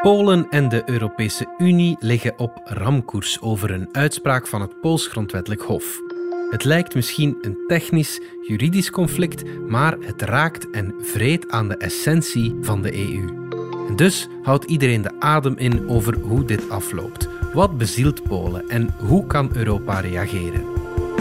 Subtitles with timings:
[0.00, 5.62] Polen en de Europese Unie liggen op ramkoers over een uitspraak van het Pools Grondwettelijk
[5.62, 6.00] Hof.
[6.50, 12.56] Het lijkt misschien een technisch, juridisch conflict, maar het raakt en vreet aan de essentie
[12.60, 13.48] van de EU.
[13.96, 17.28] Dus houdt iedereen de adem in over hoe dit afloopt.
[17.52, 20.64] Wat bezielt Polen en hoe kan Europa reageren?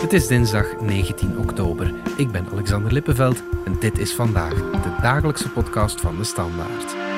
[0.02, 1.94] Het is dinsdag 19 oktober.
[2.18, 7.09] Ik ben Alexander Lippenveld en dit is vandaag de dagelijkse podcast van de Standaard.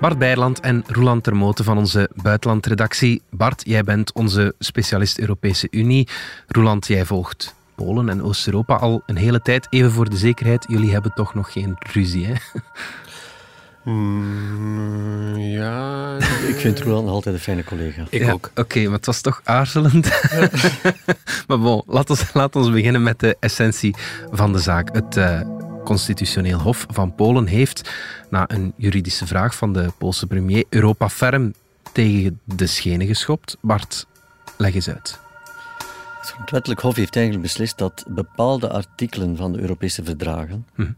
[0.00, 3.22] Bart Bijland en Roland Termoten van onze buitenlandredactie.
[3.30, 6.08] Bart, jij bent onze specialist Europese Unie.
[6.48, 9.66] Roland, jij volgt Polen en Oost-Europa al een hele tijd.
[9.70, 12.34] Even voor de zekerheid, jullie hebben toch nog geen ruzie, hè?
[13.84, 16.16] Mm, ja.
[16.48, 18.04] Ik vind Roland nog altijd een fijne collega.
[18.10, 18.50] Ik ook.
[18.54, 20.10] Oké, maar het was toch aarzelend.
[21.48, 23.94] maar bon, laten we laat ons beginnen met de essentie
[24.30, 24.94] van de zaak.
[24.94, 25.40] Het uh,
[25.86, 27.90] Constitutioneel Hof van Polen heeft,
[28.30, 31.54] na een juridische vraag van de Poolse premier, Europa ferm
[31.92, 33.56] tegen de schenen geschopt.
[33.60, 34.06] Bart,
[34.56, 35.18] leg eens uit.
[36.20, 40.90] Het Grondwettelijk Hof heeft eigenlijk beslist dat bepaalde artikelen van de Europese verdragen hm.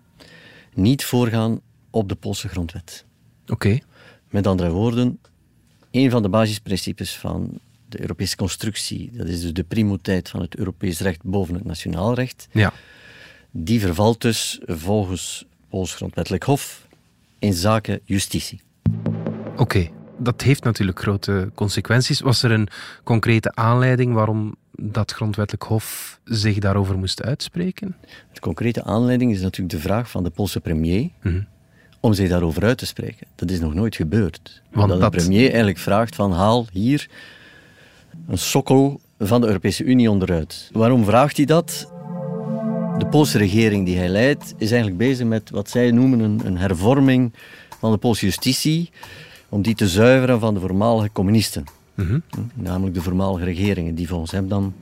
[0.75, 3.05] niet voorgaan op de Poolse grondwet.
[3.47, 3.79] Oké.
[4.31, 5.21] Met andere woorden,
[5.91, 10.57] een van de basisprincipes van de Europese constructie, dat is dus de primiteit van het
[10.57, 12.73] Europees recht boven het nationaal recht, ja.
[13.51, 16.87] Die vervalt dus volgens Pools grondwettelijk hof
[17.39, 18.61] in zaken justitie.
[19.57, 22.21] Oké, dat heeft natuurlijk grote consequenties.
[22.21, 22.69] Was er een
[23.05, 27.97] concrete aanleiding waarom dat grondwettelijk hof zich daarover moest uitspreken?
[28.33, 31.11] De concrete aanleiding is natuurlijk de vraag van de Poolse premier.
[31.23, 31.41] Mhm
[32.01, 33.27] om zich daarover uit te spreken.
[33.35, 34.63] Dat is nog nooit gebeurd.
[34.71, 37.09] Want dat, dat de premier eigenlijk vraagt van haal hier
[38.29, 40.71] een sokkel van de Europese Unie onderuit.
[40.73, 41.93] Waarom vraagt hij dat?
[42.99, 46.57] De Poolse regering die hij leidt is eigenlijk bezig met wat zij noemen een, een
[46.57, 47.33] hervorming
[47.79, 48.91] van de Poolse justitie
[49.49, 51.65] om die te zuiveren van de voormalige communisten.
[51.95, 52.19] Mhm.
[52.55, 54.75] Namelijk de voormalige regeringen die volgens hem dan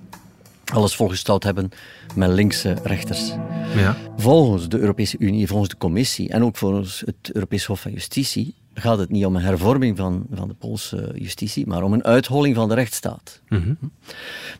[0.72, 1.70] alles volgesteld hebben
[2.14, 3.32] met linkse rechters.
[3.76, 3.96] Ja.
[4.16, 8.54] Volgens de Europese Unie, volgens de Commissie en ook volgens het Europees Hof van Justitie
[8.78, 12.54] gaat het niet om een hervorming van, van de Poolse justitie, maar om een uitholling
[12.54, 13.40] van de rechtsstaat.
[13.48, 13.74] Mhm.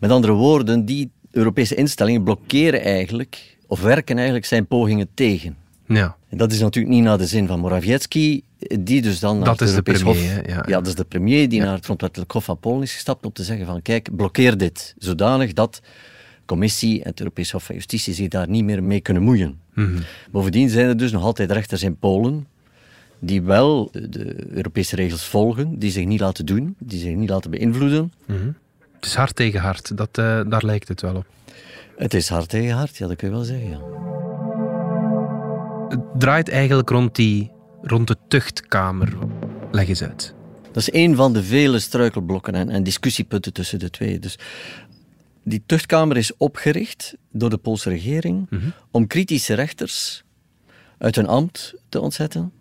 [0.00, 5.56] Met andere woorden, die Europese instellingen blokkeren eigenlijk, of werken eigenlijk zijn pogingen tegen.
[5.86, 6.16] Ja.
[6.28, 8.42] En dat is natuurlijk niet naar de zin van Morawiecki,
[8.80, 10.46] die dus dan naar dat het is Europees de premier, Hof...
[10.46, 13.26] Ja, ja, dat is de premier die naar het grondwettelijk hof van Polen is gestapt
[13.26, 15.80] om te zeggen van kijk, blokkeer dit, zodanig dat
[16.44, 19.60] commissie en het Europees Hof van Justitie zich daar niet meer mee kunnen moeien.
[19.74, 19.98] Mhm.
[20.30, 22.46] Bovendien zijn er dus nog altijd rechters in Polen
[23.18, 27.50] die wel de Europese regels volgen, die zich niet laten doen, die zich niet laten
[27.50, 28.12] beïnvloeden.
[28.26, 28.50] Mhm.
[29.06, 31.26] Is hard tegen hard, dat, uh, daar lijkt het wel op.
[31.96, 33.68] Het is hard tegen hard, ja, dat kun je wel zeggen.
[33.68, 33.80] Ja.
[35.88, 37.50] Het draait eigenlijk rond, die,
[37.82, 39.16] rond de tuchtkamer.
[39.70, 40.34] Leg eens uit.
[40.62, 44.18] Dat is een van de vele struikelblokken en, en discussiepunten tussen de twee.
[44.18, 44.38] Dus
[45.42, 48.68] die tuchtkamer is opgericht door de Poolse regering Mhm.
[48.90, 50.24] om kritische rechters
[50.98, 52.52] uit hun ambt te ontzetten,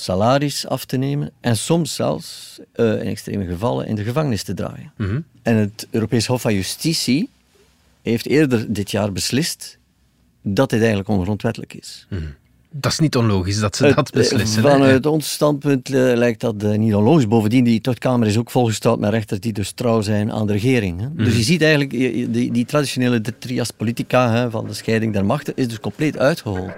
[0.00, 4.54] salaris af te nemen en soms zelfs, uh, in extreme gevallen, in de gevangenis te
[4.54, 4.92] draaien.
[4.96, 5.20] Mhm.
[5.42, 7.28] En het Europees Hof van Justitie
[8.02, 9.78] heeft eerder dit jaar beslist
[10.42, 12.06] dat dit eigenlijk ongrondwettelijk is.
[12.08, 12.22] Mhm.
[12.72, 14.62] Dat is niet onlogisch dat ze dat beslissen.
[14.62, 15.10] Vanuit hè?
[15.10, 17.28] ons standpunt uh, lijkt dat uh, niet onlogisch.
[17.28, 21.00] Bovendien, die tuchtkamer is ook volgesteld met rechters die dus trouw zijn aan de regering.
[21.00, 21.08] Hè.
[21.08, 21.24] Mhm.
[21.24, 25.52] Dus je ziet eigenlijk, die, die traditionele trias politica hè, van de scheiding der machten
[25.56, 26.70] is dus compleet uitgehold.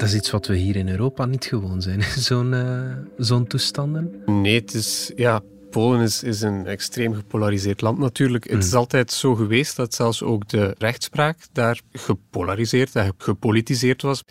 [0.00, 4.22] Dat is iets wat we hier in Europa niet gewoon zijn, zo'n uh, zo'n toestanden.
[4.26, 5.12] Nee, het is...
[5.16, 5.40] Ja,
[5.70, 8.50] Polen is, is, een extreem gepolariseerd land natuurlijk.
[8.50, 14.22] Het is altijd zo geweest dat zelfs ook de rechtspraak daar gepolariseerd en gepolitiseerd was.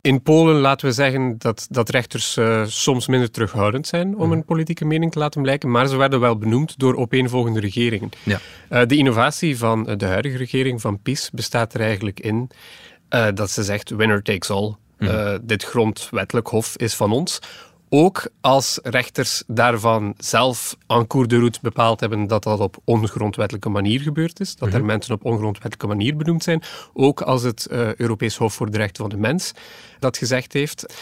[0.00, 4.44] In Polen laten we zeggen dat, dat rechters uh, soms minder terughoudend zijn om een
[4.44, 8.10] politieke mening te laten blijken, maar ze werden wel benoemd door opeenvolgende regeringen.
[8.22, 8.40] Ja.
[8.70, 12.50] Uh, de innovatie van de huidige regering van PiS bestaat er eigenlijk in
[13.10, 14.74] uh, dat ze zegt winner takes all.
[14.98, 15.38] Mm.
[15.42, 17.40] dit grondwettelijk hof is van ons
[17.88, 23.68] ook als rechters daarvan zelf aan cours de route bepaald hebben dat dat op ongrondwettelijke
[23.68, 26.62] manier gebeurd is, dat er mensen op ongrondwettelijke manier benoemd zijn,
[26.92, 29.52] ook als het uh, Europees Hof voor de Rechten van de Mens
[29.98, 30.94] dat gezegd heeft.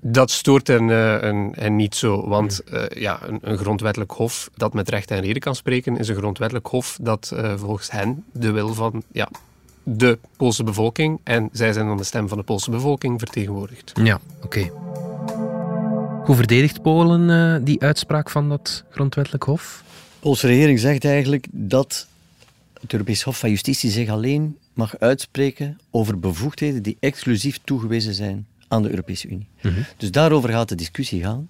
[0.00, 4.50] Dat stoort hen, uh, hen, hen niet zo, want uh, ja, een, een, grondwettelijk hof
[4.54, 8.50] dat met recht en reden kan spreken, is een grondwettelijk hof dat volgens hen de
[8.50, 9.28] wil van ja,
[9.96, 13.92] de Poolse bevolking en zij zijn dan de stem van de Poolse bevolking vertegenwoordigd.
[14.02, 14.70] Ja, oké.
[16.24, 19.82] Hoe verdedigt Polen uh, die uitspraak van dat grondwettelijk hof?
[19.86, 22.06] De Poolse regering zegt eigenlijk dat
[22.80, 28.46] het Europees Hof van Justitie zich alleen mag uitspreken over bevoegdheden die exclusief toegewezen zijn
[28.68, 29.48] aan de Europese Unie.
[29.62, 29.80] Mhm.
[29.96, 31.48] Dus daarover gaat de discussie gaan.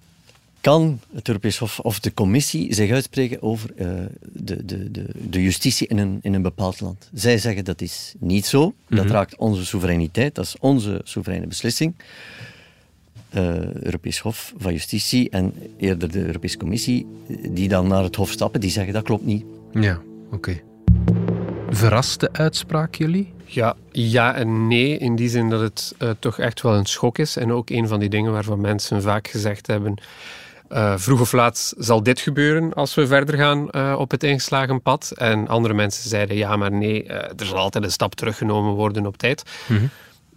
[0.61, 3.87] Kan het Europees Hof of de Commissie zich uitspreken over uh,
[4.21, 7.09] de, de, de, de, justitie in een, in een bepaald land?
[7.13, 8.73] Zij zeggen dat is niet zo.
[8.89, 9.13] Dat mhm.
[9.13, 10.35] raakt onze soevereiniteit.
[10.35, 11.95] Dat is onze soevereine beslissing.
[13.35, 17.07] Uh, Europees Hof van Justitie en eerder de Europese Commissie,
[17.49, 19.45] die dan naar het Hof stappen, die zeggen dat klopt niet.
[19.73, 20.01] Ja,
[20.31, 20.61] oké.
[21.69, 23.33] Verrast de uitspraak jullie?
[23.45, 24.97] Ja, ja en nee.
[24.97, 27.37] In die zin dat het uh, toch echt wel een schok is.
[27.37, 29.95] En ook een van die dingen waarvan mensen vaak gezegd hebben.
[30.71, 34.81] Uh, vroeg of laat zal dit gebeuren als we verder gaan uh, op het ingeslagen
[34.81, 35.11] pad.
[35.15, 39.17] En andere mensen zeiden ja, maar nee, er zal altijd een stap teruggenomen worden op
[39.17, 39.43] tijd.
[39.67, 39.77] Mm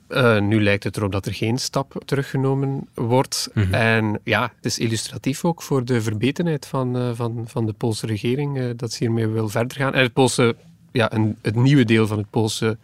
[0.08, 0.49] -hmm.
[0.49, 3.50] nu lijkt het erop dat er geen stap teruggenomen wordt.
[3.52, 3.75] Mm -hmm.
[3.75, 8.76] En ja, het is illustratief ook voor de verbetenheid van, van, van de Poolse regering
[8.76, 9.94] dat ze hiermee wil verder gaan.
[9.94, 10.56] En het Poolse
[10.93, 12.76] ja, een, het nieuwe deel van het Poolse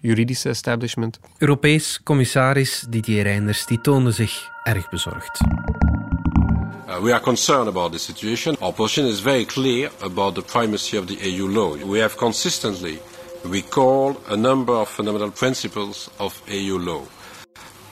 [0.00, 1.20] juridische establishment.
[1.38, 5.40] Europees commissaris Didier Reinders die toonde zich erg bezorgd.
[6.96, 8.56] Uh, we are concerned about the situation.
[8.62, 11.76] Our position is very clear about the primacy of the EU law.
[11.76, 12.98] We have consistently
[13.44, 17.02] recalled a number of fundamental principles of EU law.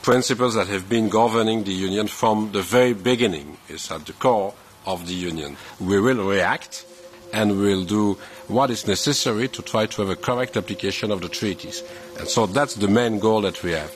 [0.01, 4.53] Principles that have been governing the Union from the very beginning, is at the core
[4.85, 5.55] of the Union.
[5.79, 6.85] We will react
[7.33, 8.17] and we will do
[8.47, 11.83] what is necessary to try to have a correct application of the treaties.
[12.17, 13.91] And so that's the main goal that we have.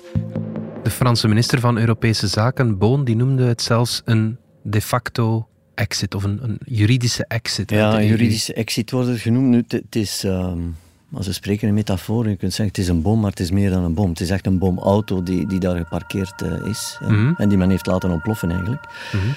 [0.83, 6.15] De Franse minister van Europese Zaken, Boon, die noemde het zelfs een de facto exit
[6.15, 7.69] of een, een juridische exit.
[7.69, 9.49] Ja, een juridische exit wordt het genoemd.
[9.49, 10.75] Nu, het is, um,
[11.13, 13.51] als we spreken in metafoor, je kunt zeggen het is een bom, maar het is
[13.51, 14.09] meer dan een bom.
[14.09, 17.69] Het is echt een bomauto die, die daar geparkeerd uh, is mm en die men
[17.69, 18.87] heeft laten ontploffen eigenlijk.
[19.13, 19.33] Mm -hmm.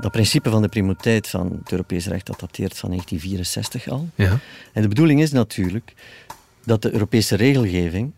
[0.00, 4.08] Dat principe van de primiteit van het Europees recht dat dateert van 1964 al.
[4.14, 4.38] Ja.
[4.72, 5.94] En de bedoeling is natuurlijk
[6.64, 8.12] dat de Europese regelgeving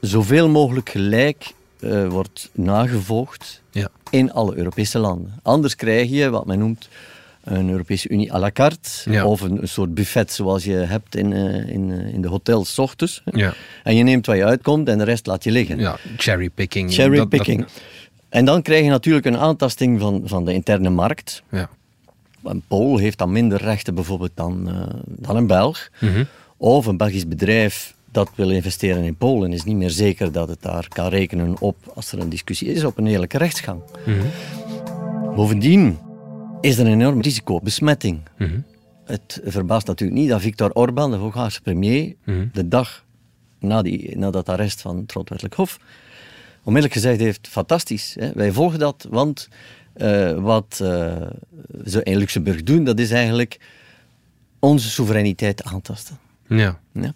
[0.00, 3.88] zoveel mogelijk gelijk uh, wordt nagevolgd ja.
[4.10, 5.38] in alle Europese landen.
[5.42, 6.88] Anders krijg je wat men noemt
[7.44, 9.22] een Europese Unie à la carte.
[9.24, 12.78] Of een, een, soort buffet zoals je hebt in, uh, in, uh, in de hotels
[12.78, 13.22] ochtends.
[13.24, 13.54] Ja.
[13.82, 15.78] En je neemt wat je uitkomt en de rest laat je liggen.
[15.78, 16.92] Ja, cherrypicking.
[16.92, 17.60] Cherrypicking.
[17.60, 17.70] Dat...
[18.28, 21.42] En dan krijg je natuurlijk een aantasting van, van de interne markt.
[21.50, 21.68] Ja.
[22.44, 25.90] Een Pool heeft dan minder rechten bijvoorbeeld dan, uh, dan een Belg.
[25.98, 26.26] Mm -hmm.
[26.56, 30.62] Of een Belgisch bedrijf dat wil investeren in Polen is niet meer zeker dat het
[30.62, 33.82] daar kan rekenen op, als er een discussie is, op een eerlijke rechtsgang.
[34.06, 35.34] Mm -hmm.
[35.34, 35.98] Bovendien
[36.60, 38.20] is er een enorm risico op besmetting.
[38.38, 38.64] Mm -hmm.
[39.04, 42.14] Het verbaast natuurlijk niet dat Viktor Orbán, de Hongaarse premier,
[42.52, 43.04] de dag
[43.58, 45.78] na, die, na dat arrest van het Grondwettelijk Hof,
[46.62, 48.32] onmiddellijk gezegd heeft, fantastisch, hè?
[48.34, 49.48] wij volgen dat, want
[49.96, 51.16] uh, wat uh,
[51.84, 53.60] ze in Luxemburg doen, dat is eigenlijk
[54.58, 56.18] onze soevereiniteit aantasten.
[56.58, 56.78] Ja.
[56.92, 57.12] ja.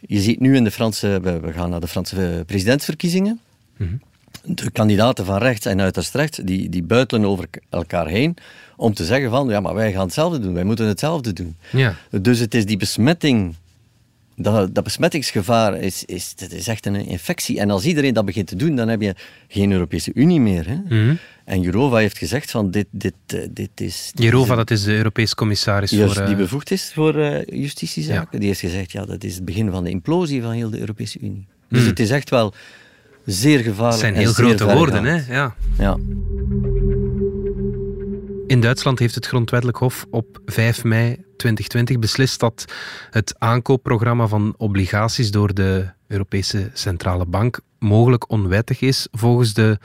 [0.00, 3.40] Je ziet nu in de Franse, we, gaan naar de Franse presidentsverkiezingen,
[3.76, 4.54] mm -hmm.
[4.54, 8.36] de kandidaten van rechts en uiterst rechts, die, die buitelen over elkaar heen
[8.76, 11.56] om te zeggen van, ja, maar wij gaan hetzelfde doen, wij moeten hetzelfde doen.
[11.72, 11.94] Ja.
[12.10, 13.54] Dus het is die besmetting
[14.42, 17.60] dat, dat besmettingsgevaar is, is, dat is echt een infectie.
[17.60, 19.14] En als iedereen dat begint te doen, dan heb je
[19.48, 20.68] geen Europese Unie meer.
[20.68, 20.76] Hè?
[20.88, 24.10] Mm En Jurova heeft gezegd van dit, dit, eh, dit is...
[24.14, 26.24] Jurova, dat is de Europese commissaris juist, voor...
[26.24, 28.38] Die eh, bevoegd is voor uh, justitiezaken.
[28.38, 31.18] Die heeft gezegd, ja, dat is het begin van de implosie van heel de Europese
[31.20, 31.46] Unie.
[31.68, 31.86] Dus mm.
[31.86, 32.54] het is echt wel
[33.24, 33.90] zeer gevaarlijk.
[33.90, 35.34] Het zijn heel grote woorden, hè?
[35.34, 35.54] Ja.
[35.78, 35.96] ja.
[38.50, 42.64] In Duitsland heeft het Grondwettelijk Hof op 5 mei 2020 beslist dat
[43.10, 49.08] het aankoopprogramma van obligaties door de Europese Centrale Bank mogelijk onwettig is.
[49.10, 49.78] Volgens de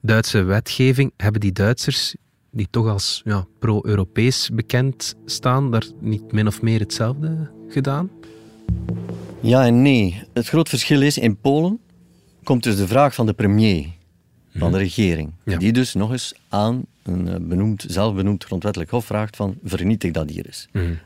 [0.00, 2.14] Duitse wetgeving hebben die Duitsers,
[2.50, 8.10] die toch als ja, pro-Europees bekend staan, daar niet min of meer hetzelfde gedaan?
[9.40, 10.22] Ja en nee.
[10.32, 11.80] Het groot verschil is, in Polen
[12.42, 13.86] komt dus de vraag van de premier,
[14.50, 14.84] van de mhm.
[14.86, 20.10] regering, die dus nog eens aan een eh, benoemd, zelfbenoemd grondwettelijk hof vraagt van vernietig
[20.10, 20.68] dat hier eens.
[20.72, 20.98] Mm.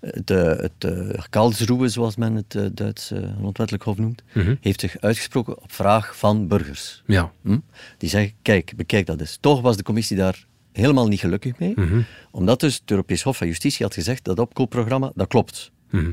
[0.00, 5.62] Het, het uh, Karlsruhe, zoals men het Duitse grondwettelijk hof noemt, mm heeft zich uitgesproken
[5.62, 7.02] op vraag van burgers.
[7.06, 7.32] Ja.
[7.42, 7.58] Hm?
[7.98, 9.38] Die zeggen, kijk, bekijk dat eens.
[9.40, 13.36] Toch was de commissie daar helemaal niet gelukkig mee, mm omdat dus het Europees Hof
[13.36, 15.70] van Justitie had gezegd dat opkoopprogramma, dat klopt.
[15.90, 16.10] Mhm.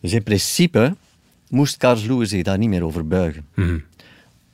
[0.00, 0.96] Dus in principe
[1.48, 3.78] moest Karlsruhe zich daar niet meer over buigen, mhm.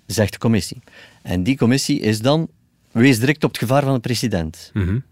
[0.07, 0.79] zegt de commissie.
[1.23, 2.49] En die commissie is dan
[2.93, 4.71] wees direct op het gevaar van de president.
[4.75, 5.03] Mm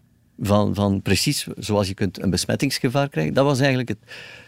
[0.40, 3.34] van, van precies zoals je kunt een besmettingsgevaar krijgen.
[3.34, 3.98] Dat was eigenlijk, het,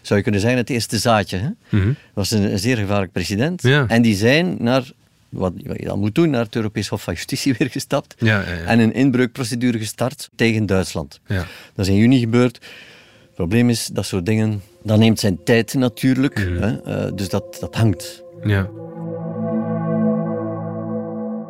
[0.02, 1.37] zou je kunnen zeggen, het eerste zaadje.
[1.37, 1.49] Hè?
[1.78, 1.87] Mhm.
[1.87, 3.62] Dat was een, een zeer gevaarlijk president.
[3.62, 3.85] Ja.
[3.88, 4.90] En die zijn naar,
[5.28, 8.14] wat, wat je dan moet doen, naar het Europees Hof van Justitie weer gestapt.
[8.18, 8.64] Ja, ja, ja.
[8.64, 11.20] En een inbreukprocedure gestart tegen Duitsland.
[11.26, 11.47] Ja.
[11.75, 12.54] Dat is in juni gebeurd.
[12.56, 16.49] Het probleem is, dat soort dingen, dat neemt zijn tijd natuurlijk.
[16.49, 16.62] Mhm.
[16.62, 16.82] Hè?
[16.82, 18.23] Eh, dus dat, dat hangt.
[18.44, 18.68] Ja.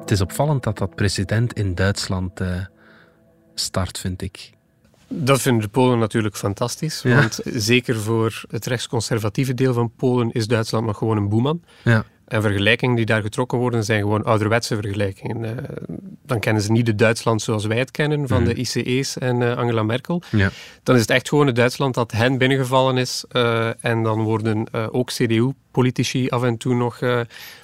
[0.09, 2.49] Het is opvallend dat dat president in Duitsland eh,
[3.55, 4.51] start, vind ik.
[5.09, 7.03] Dat vinden de Polen natuurlijk fantastisch.
[7.03, 7.15] Ja.
[7.15, 11.63] Want zeker voor het rechtsconservatieve deel van Polen is Duitsland nog gewoon een boeman.
[11.85, 12.05] Ja.
[12.27, 15.45] En vergelijkingen die daar getrokken worden zijn gewoon ouderwetse vergelijkingen.
[15.45, 15.65] Eh,
[16.27, 18.49] dan kennen ze niet de Duitsland zoals wij het kennen, van Mhm.
[18.49, 20.23] de ICE's en eh, Angela Merkel.
[20.31, 20.51] Ja.
[20.83, 23.25] Dan is het echt gewoon het Duitsland dat hen binnengevallen is.
[23.81, 27.01] en dan worden ook CDU-politici af en toe nog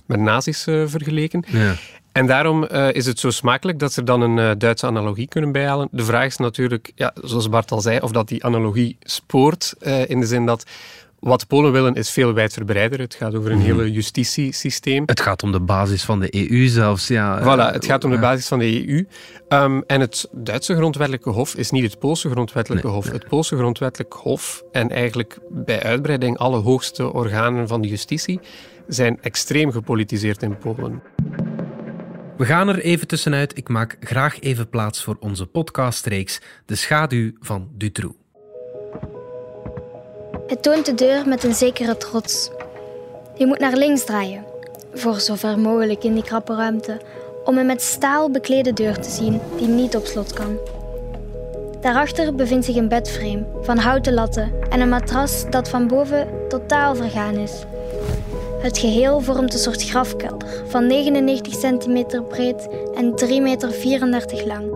[0.06, 1.44] met nazi's vergeleken.
[1.46, 1.74] Ja.
[2.14, 5.28] En daarom eh, is het zo smakelijk dat ze er dan een eh, Duitse analogie
[5.28, 5.88] kunnen bijhalen.
[5.90, 9.75] De vraag is natuurlijk, ja, zoals Bart al zei, of dat die analogie spoort.
[9.80, 10.64] eh, in de zin dat
[11.18, 13.00] wat Polen willen is veel wijdverbreider.
[13.00, 15.02] Het gaat over een hele justitiesysteem.
[15.06, 17.09] Het gaat om de basis van de EU zelfs.
[17.09, 17.40] Ja.
[17.42, 19.06] Voilà, het gaat om de basis van de EU.
[19.49, 23.11] Ehm, en het Duitse grondwettelijke hof is niet het Poolse grondwettelijke Nee, hof.
[23.11, 28.40] Het Poolse grondwettelijk hof en eigenlijk bij uitbreiding alle hoogste organen van de justitie
[28.88, 31.02] zijn extreem gepolitiseerd in Polen.
[32.37, 33.57] We gaan er even tussenuit.
[33.57, 38.14] Ik maak graag even plaats voor onze podcastreeks De schaduw van Dutroux.
[40.47, 42.50] Het toont de deur met een zekere trots.
[43.35, 44.45] Je moet naar links draaien,
[44.93, 47.00] voor zover mogelijk in die krappe ruimte,
[47.45, 50.59] om een met staal beklede deur te zien die niet op slot kan.
[51.81, 56.95] Daarachter bevindt zich een bedframe van houten latten en een matras dat van boven totaal
[56.95, 57.64] vergaan is.
[58.64, 64.73] Het geheel vormt een soort grafkelder van 99 centimeter breed en 3,34 meter lang.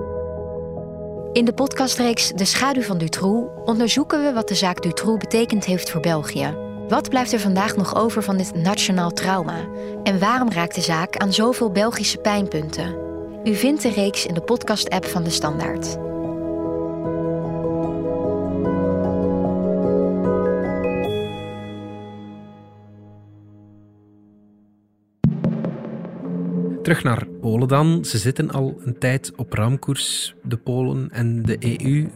[1.32, 5.90] In de podcastreeks De schaduw van Dutroux onderzoeken we wat de zaak Dutroux betekend heeft
[5.90, 6.56] voor België.
[6.88, 9.68] Wat blijft er vandaag nog over van dit nationaal trauma?
[10.02, 12.96] En waarom raakt de zaak aan zoveel Belgische pijnpunten?
[13.44, 16.07] U vindt de reeks in de podcast-app van De Standaard.
[26.88, 28.04] Terug naar Polen dan.
[28.04, 32.08] Ze zitten al een tijd op ramkoers, de Polen en de EU.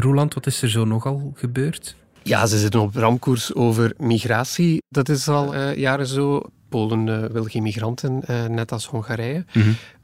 [0.00, 1.96] Roeland, wat is er zo nogal gebeurd?
[2.22, 4.82] Ja, ze zitten op ramkoers over migratie.
[4.88, 6.42] Dat is al eh, jaren zo.
[6.76, 9.44] Polen eh, wil geen migranten, eh, net als Hongarije.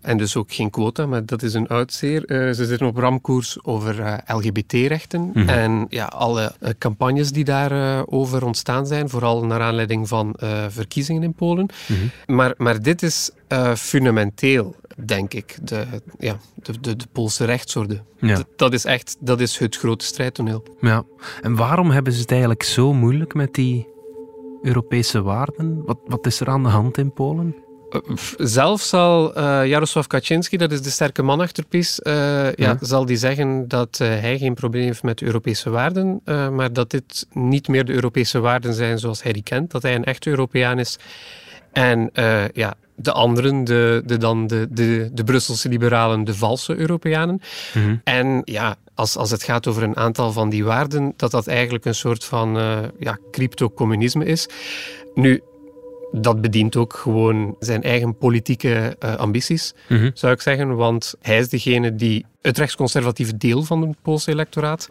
[0.00, 2.24] En dus ook geen quota, maar dat is een uitzeer.
[2.24, 5.48] Eh, ze zitten op ramkoers over LGBT-rechten Mhm.
[5.48, 10.34] en ja, alle campagnes die daarover over ontstaan zijn, vooral naar aanleiding van
[10.68, 11.66] verkiezingen in Polen.
[11.88, 12.36] Mhm.
[12.36, 13.30] Maar, maar dit is
[13.76, 15.84] fundamenteel, denk ik, de,
[16.18, 18.00] ja, de, de, de Poolse rechtsorde.
[18.20, 18.42] Ja.
[18.56, 20.62] Dat is echt dat is het grote strijdtoneel.
[20.80, 21.04] Ja.
[21.42, 23.86] En waarom hebben ze het eigenlijk zo moeilijk met die
[24.62, 25.82] Europese waarden?
[25.84, 27.54] Wat, wat is er aan de hand in Polen?
[28.14, 32.14] Pff, Zelf zal eh Jaroslav Kaczynski, dat is de sterke man achter PiS, eh,
[32.44, 32.52] ja.
[32.54, 32.76] Ja.
[32.80, 36.90] zal die zeggen dat eh, hij geen probleem heeft met Europese waarden, eh, maar dat
[36.90, 40.30] dit niet meer de Europese waarden zijn zoals hij die kent, dat hij een echte
[40.30, 40.98] Europeaan is.
[41.72, 46.76] En eh, ja, de anderen, de, de, dan de, de, de Brusselse liberalen, de valse
[46.76, 47.40] Europeanen.
[47.74, 47.96] Mhm.
[48.04, 51.84] En ja, als, als het gaat over een aantal van die waarden, dat dat eigenlijk
[51.84, 54.48] een soort van eh ja, crypto-communisme is.
[55.14, 55.42] Nu,
[56.12, 60.10] dat bedient ook gewoon zijn eigen politieke eh, ambities, Mhm.
[60.14, 60.76] zou ik zeggen.
[60.76, 64.88] Want hij is degene die het rechtsconservatieve deel van het Poolse electoraat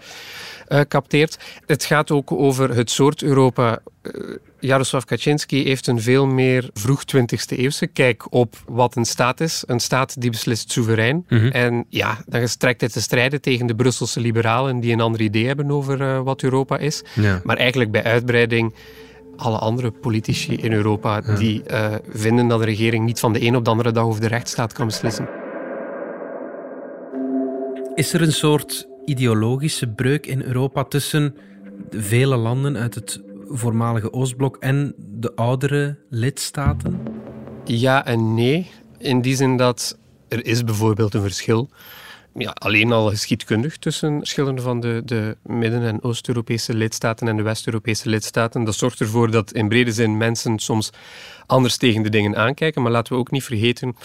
[0.67, 1.37] eh, capteert.
[1.65, 3.79] Het gaat ook over het soort Europa.
[4.01, 4.11] Eh,
[4.59, 9.63] Jaroslav Kaczynski heeft een veel meer vroeg 20e eeuwse kijk op wat een staat is.
[9.67, 11.25] Een staat die beslist soeverein.
[11.29, 11.47] Mhm.
[11.47, 15.47] En ja, dan strekt hij te strijden tegen de Brusselse liberalen die een ander idee
[15.47, 17.03] hebben over wat Europa is.
[17.13, 17.41] Ja.
[17.43, 18.73] Maar eigenlijk bij uitbreiding
[19.41, 23.55] alle andere politici in Europa die eh, vinden dat de regering niet van de een
[23.55, 25.29] op de andere dag over de rechtsstaat kan beslissen.
[27.95, 31.36] Is er een soort ideologische breuk in Europa tussen
[31.89, 37.00] de vele landen uit het voormalige Oostblok en de oudere lidstaten?
[37.65, 38.71] Ja en nee.
[38.98, 41.69] In die zin dat er is bijvoorbeeld een verschil.
[42.33, 47.43] Ja, alleen al geschiedkundig tussen verschillen van de, de Midden- en Oost-Europese lidstaten en de
[47.43, 48.63] West-Europese lidstaten.
[48.63, 50.89] Dat zorgt ervoor dat in brede zin mensen soms
[51.45, 52.81] anders tegen de dingen aankijken.
[52.81, 53.95] Maar laten we ook niet vergeten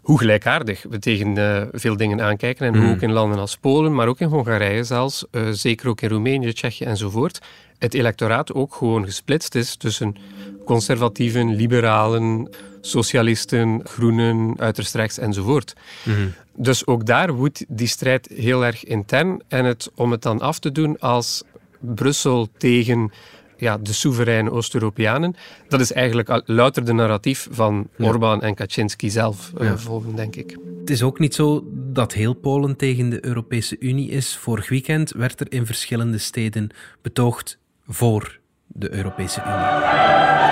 [0.00, 2.66] hoe gelijkaardig we tegen uh, veel dingen aankijken.
[2.66, 2.90] En hoe mm.
[2.92, 6.52] ook in landen als Polen, maar ook in Hongarije zelfs, uh, zeker ook in Roemenië,
[6.52, 7.38] Tsjechië enzovoort,
[7.78, 10.16] het electoraat ook gewoon gesplitst is tussen
[10.64, 12.48] conservatieven, liberalen,
[12.80, 15.74] socialisten, groenen, uiterst rechts enzovoort.
[16.02, 16.32] Mm.
[16.60, 19.42] Dus ook daar woedt die strijd heel erg intern.
[19.48, 21.42] En het, om het dan af te doen als
[21.78, 23.12] Brussel tegen
[23.56, 25.34] ja, de soevereine Oost-Europeanen.
[25.68, 28.06] Dat is eigenlijk louter de narratief van ja.
[28.06, 30.58] Orbán en Kaczynski zelf uh, volgen, denk ik.
[30.80, 34.36] Het is ook niet zo dat heel Polen tegen de Europese Unie is.
[34.36, 36.70] Vorig weekend werd er in verschillende steden
[37.02, 40.47] betoogd voor de Europese Unie.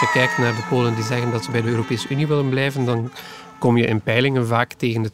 [0.00, 2.48] Als je kijkt naar de Polen die zeggen dat ze bij de Europese Unie willen
[2.48, 3.10] blijven, dan
[3.58, 5.10] kom je in peilingen vaak tegen de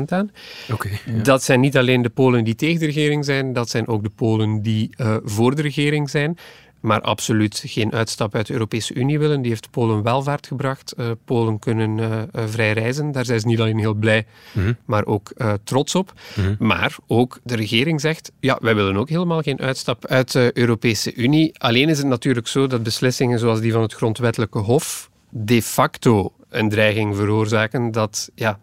[0.00, 0.30] 80% aan.
[0.72, 4.02] Okay, Dat zijn niet alleen de Polen die tegen de regering zijn, dat zijn ook
[4.02, 6.38] de Polen die uh, voor de regering zijn
[6.84, 9.42] maar absoluut geen uitstap uit de Europese Unie willen.
[9.42, 10.94] Die heeft Polen welvaart gebracht.
[10.96, 13.12] Uh, Polen kunnen uh, vrij reizen.
[13.12, 14.72] Daar zijn ze niet alleen heel blij, mhm.
[14.84, 15.32] maar ook
[15.64, 16.12] trots op.
[16.36, 16.54] Mhm.
[16.58, 21.14] Maar ook de regering zegt, ja, wij willen ook helemaal geen uitstap uit de Europese
[21.14, 21.58] Unie.
[21.58, 26.32] Alleen is het natuurlijk zo dat beslissingen zoals die van het Grondwettelijke Hof de facto
[26.48, 28.60] een dreiging veroorzaken dat, ja,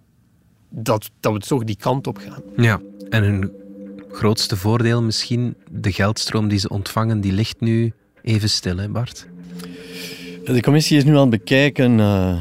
[0.69, 2.41] dat, dat we toch die kant op gaan.
[2.55, 3.51] Ja, en hun
[4.11, 9.27] grootste voordeel misschien, de geldstroom die ze ontvangen, die ligt nu even stil, hè Bart?
[10.45, 12.35] De commissie is nu aan het bekijken, uh,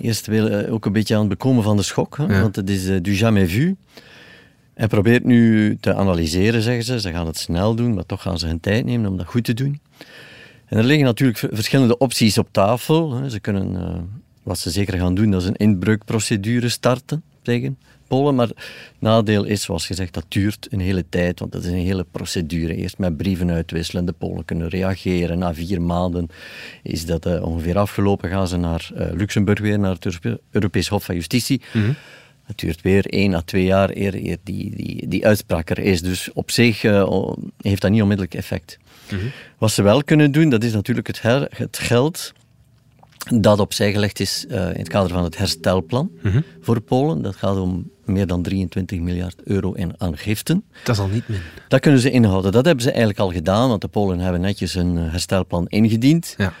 [0.00, 2.86] eerst uh, ook een beetje aan het bekomen van de schok, hè, want het is
[2.86, 3.76] uh, du jamais vu.
[4.74, 7.00] En probeert nu te analyseren, zeggen ze.
[7.00, 9.44] Ze gaan het snel doen, maar toch gaan ze hun tijd nemen om dat goed
[9.44, 9.80] te doen.
[10.66, 13.12] En er liggen natuurlijk verschillende opties op tafel.
[13.14, 13.30] Hè.
[13.30, 14.08] Ze kunnen,
[14.42, 17.78] wat ze zeker gaan doen, dat is een inbreukprocedure starten tegen
[18.12, 18.34] Polen.
[18.34, 18.56] Maar het
[18.98, 22.74] nadeel is, zoals gezegd, dat duurt een hele tijd, want dat is een hele procedure.
[22.74, 25.38] Eerst met brieven uitwisselen, de Polen kunnen reageren.
[25.38, 26.28] Na vier maanden
[26.82, 28.30] is dat uh, ongeveer afgelopen.
[28.30, 30.18] Gaan ze naar uh, Luxemburg weer, naar het
[30.50, 31.60] Europees Hof van Justitie.
[31.72, 31.94] Mm
[32.42, 36.02] Het duurt weer één à twee jaar eer, eer die, die, die uitspraak er is.
[36.02, 38.78] Dus op zich uh, heeft dat niet onmiddellijk effect.
[39.10, 39.30] Mm -hmm.
[39.58, 42.32] Wat ze wel kunnen doen, dat is natuurlijk het, her, het geld
[43.30, 46.44] dat opzij gelegd is uh, in het kader van het herstelplan mm -hmm.
[46.60, 47.22] voor Polen.
[47.22, 50.64] Dat gaat om meer dan 23 miljard euro in aan giften.
[50.84, 51.40] Dat is al niet min.
[51.68, 52.52] Dat kunnen ze inhouden.
[52.52, 56.34] Dat hebben ze eigenlijk al gedaan, want de Polen hebben netjes een eh, herstelplan ingediend.
[56.38, 56.52] Ja.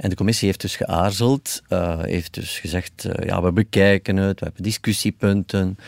[0.00, 4.38] En de commissie heeft dus geaarzeld, uh, heeft dus gezegd, uh, ja, we bekijken het,
[4.38, 5.78] we hebben discussiepunten,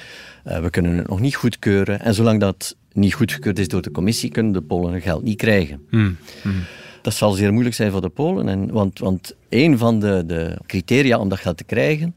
[0.46, 2.00] uh, we kunnen het nog niet goedkeuren.
[2.00, 5.36] En zolang dat niet goedgekeurd is door de commissie, kunnen de Polen het geld niet
[5.36, 5.86] krijgen.
[5.90, 6.16] Mm.
[6.42, 6.64] Mm.
[7.02, 10.58] Dat zal zeer moeilijk zijn voor de Polen, en, want, want een van de, de
[10.66, 12.14] criteria om dat geld te krijgen,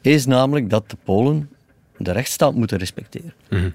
[0.00, 1.50] is namelijk dat de Polen
[2.00, 3.34] de rechtsstaat moeten respecteren.
[3.48, 3.72] Mm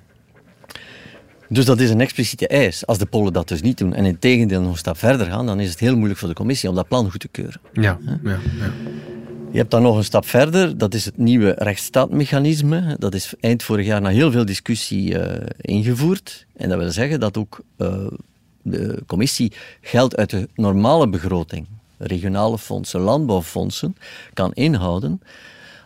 [1.49, 2.85] Dus dat is een expliciete eis.
[2.85, 5.45] Als de Polen dat dus niet doen en in tegendeel nog een stap verder gaan,
[5.45, 7.61] dan is het heel moeilijk voor de commissie om dat plan goed te keuren.
[7.73, 8.39] Ja, ja, ja.
[9.51, 12.95] Je hebt dan nog een stap verder, dat is het nieuwe rechtsstaatmechanisme.
[12.99, 16.45] Dat is eind vorig jaar na heel veel discussie uh, ingevoerd.
[16.55, 18.07] En dat wil zeggen dat ook uh,
[18.61, 23.95] de commissie geld uit de normale begroting, regionale fondsen, landbouwfondsen,
[24.33, 25.21] kan inhouden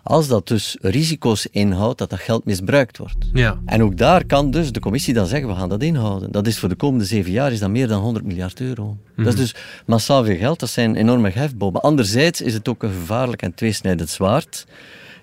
[0.10, 3.30] als dat dus risico's inhoudt dat dat geld misbruikt wordt.
[3.34, 3.60] Ja.
[3.65, 6.32] En ook daar kan dus de commissie dan zeggen, we gaan dat inhouden.
[6.32, 8.98] Dat is voor de komende zeven jaar is dat meer dan 100 miljard euro.
[9.15, 9.41] Dat is mhm.
[9.41, 11.82] dus massaal veel geld, dat zijn enorme hefbomen.
[11.82, 14.65] Anderzijds is het ook een gevaarlijk en tweesnijdend zwaard.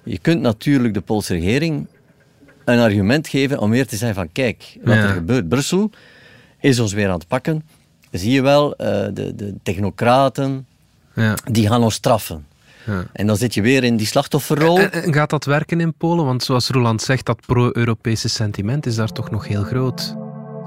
[0.05, 1.87] Je kunt natuurlijk de Poolse regering
[2.65, 5.49] een argument geven om weer te zeggen van kijk, wat er gebeurt.
[5.49, 5.91] Brussel
[6.61, 7.63] is ons weer aan het pakken.
[8.11, 10.67] Zie je wel, uh, de, de technocraten,
[11.15, 11.35] ja.
[11.45, 12.47] die gaan ons straffen.
[12.87, 13.05] Ja.
[13.13, 14.81] En dan zit je weer in die slachtofferrol.
[14.81, 16.25] En, gaat dat werken in Polen?
[16.25, 20.15] Want zoals Roland zegt, dat pro-Europese sentiment is daar toch nog heel groot.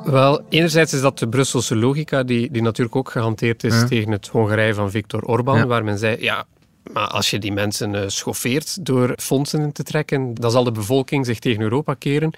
[0.04, 4.28] Wel, enerzijds is dat de Brusselse logica, die, die natuurlijk ook gehanteerd is tegen het
[4.28, 6.46] Hongarije van Viktor Orbán, waar men zei, ja,
[6.94, 11.26] maar als je die mensen uh, schoffeert door fondsen te trekken, dan zal de bevolking
[11.26, 12.34] zich tegen Europa keren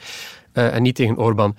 [0.54, 1.58] uh, en niet tegen Orbán.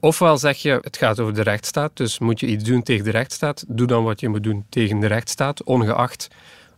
[0.00, 3.10] Ofwel zeg je, het gaat over de rechtsstaat, dus moet je iets doen tegen de
[3.10, 6.28] rechtsstaat, doe dan wat je moet doen tegen de rechtsstaat, ongeacht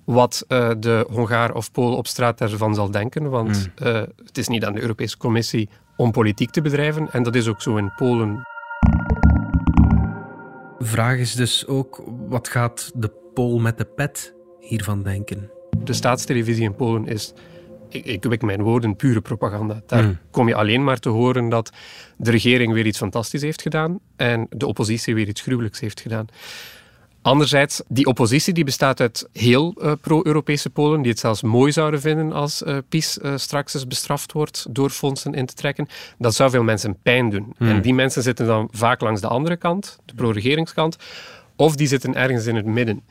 [0.04, 3.30] wat uh, de Hongaar of Pool op straat daarvan zal denken.
[3.30, 3.86] Want mm.
[3.86, 7.12] uh, het is niet aan de Europese Commissie om politiek te bedrijven.
[7.12, 8.46] En dat is ook zo in Polen.
[10.78, 15.50] Vraag is dus ook, wat gaat de Pool met de pet hiervan denken?
[15.78, 17.32] De staatstelevisie in Polen is,
[17.88, 19.82] ik, ik wik mijn woorden, pure propaganda.
[19.86, 20.18] Daar mm.
[20.30, 21.70] kom je alleen maar te horen dat
[22.16, 26.26] de regering weer iets fantastisch heeft gedaan en de oppositie weer iets gruwelijks heeft gedaan.
[27.22, 32.00] Anderzijds, die oppositie die bestaat uit heel uh, pro-Europese Polen, die het zelfs mooi zouden
[32.00, 35.88] vinden als uh, PiS uh, straks eens bestraft wordt door fondsen in te trekken.
[36.18, 37.54] Dat zou veel mensen pijn doen.
[37.56, 37.68] Hmm.
[37.68, 40.96] En die mensen zitten dan vaak langs de andere kant, de pro-regeringskant,
[41.56, 43.02] of die zitten ergens in het midden.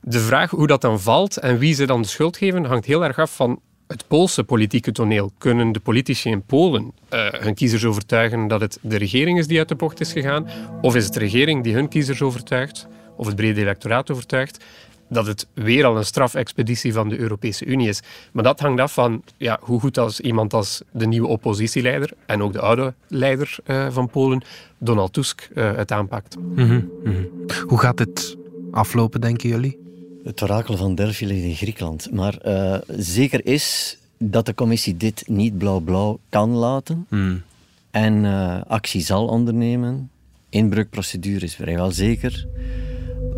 [0.00, 3.04] De vraag hoe dat dan valt en wie ze dan de schuld geven, hangt heel
[3.04, 5.32] erg af van het Poolse politieke toneel.
[5.38, 9.58] Kunnen de politici in Polen uh, hun kiezers overtuigen dat het de regering is die
[9.58, 10.48] uit de bocht is gegaan?
[10.80, 12.86] Of is het de regering die hun kiezers overtuigt,
[13.16, 14.64] of het brede electoraat overtuigt,
[15.08, 18.02] dat het weer al een strafexpeditie van de Europese Unie is?
[18.32, 22.42] Maar dat hangt af van ja, hoe goed als iemand als de nieuwe oppositieleider en
[22.42, 24.42] ook de oude leider uh, van Polen,
[24.78, 26.36] Donald Tusk, uh, het aanpakt.
[26.38, 27.28] Mm -hmm, mm -hmm.
[27.66, 28.36] Hoe gaat het
[28.70, 29.78] aflopen, denken jullie?
[30.24, 32.10] Het orakel van Delphi ligt in Griekenland.
[32.12, 37.42] Maar uh, zeker is dat de commissie dit niet blauw-blauw kan laten mm.
[37.90, 40.10] en uh, actie zal ondernemen.
[40.48, 42.46] Inbreukprocedure is vrijwel zeker.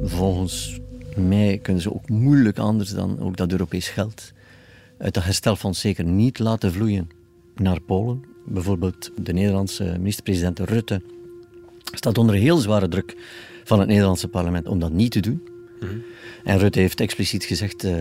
[0.08, 0.80] Volgens
[1.16, 4.32] mij kunnen ze ook moeilijk anders dan ook dat Europees geld
[4.98, 7.10] uit dat herstelfonds zeker niet laten vloeien
[7.54, 8.24] naar Polen.
[8.44, 11.02] Bijvoorbeeld de Nederlandse minister-president Rutte
[11.94, 13.16] staat onder heel zware druk
[13.64, 15.42] van het Nederlandse parlement om dat niet te doen.
[15.80, 16.02] Mm.
[16.44, 17.92] En Rutte heeft expliciet gezegd: uh,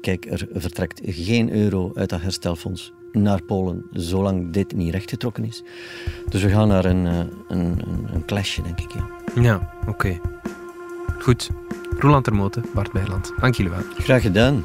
[0.00, 5.62] kijk, er vertrekt geen euro uit dat herstelfonds naar Polen, zolang dit niet rechtgetrokken is.
[6.28, 8.92] Dus we gaan naar een, uh, een, een, een, clashje, denk ik.
[8.94, 9.90] Ja, ja oké.
[9.90, 10.20] Okay.
[11.28, 11.50] Goed.
[11.98, 13.82] Roland Termoten, Bart Bijland, dank jullie wel.
[13.98, 14.64] Graag gedaan.